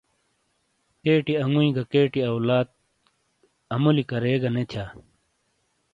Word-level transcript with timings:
کیٹی 1.03 1.33
انگُوئی 1.43 1.69
گہ 1.75 1.83
کیٹی 1.91 2.21
اولاد 2.31 2.67
اَمُولی 3.73 4.03
کَرے 4.09 4.33
گہ 4.41 4.49
نے 4.55 4.63
تِھیا۔ 4.69 4.85